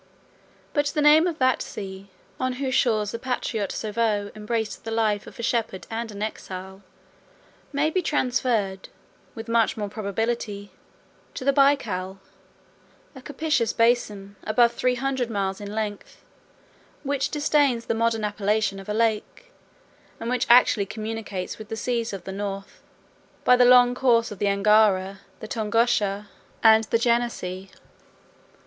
[0.73, 2.09] But the name of that sea,
[2.39, 6.81] on whose shores the patriot Sovou embraced the life of a shepherd and an exile,
[7.69, 8.89] 31 may be transferred,
[9.35, 10.71] with much more probability,
[11.35, 12.17] to the Baikal,
[13.13, 16.23] a capacious basin, above three hundred miles in length,
[17.03, 19.51] which disdains the modest appellation of a lake
[20.17, 22.81] 32 and which actually communicates with the seas of the North,
[23.43, 26.25] by the long course of the Angara, the Tongusha,
[26.63, 27.69] and the Jenissea.